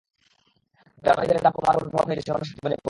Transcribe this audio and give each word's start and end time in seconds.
কারণ 1.03 1.15
জ্বালানি 1.15 1.27
তেলের 1.27 1.43
দাম 1.45 1.53
কমার 1.55 1.75
কোনো 1.77 1.89
প্রভাব 1.89 2.05
নেই 2.07 2.17
দেশের 2.17 2.33
মানুষের 2.33 2.55
জীবনযাপনে। 2.55 2.77